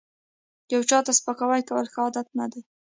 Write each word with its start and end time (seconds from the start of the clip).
یو 0.73 0.81
چاته 0.89 1.11
سپکاوی 1.19 1.61
کول 1.69 1.85
ښه 1.93 1.99
عادت 2.03 2.27
نه 2.39 2.45
دی 2.51 2.61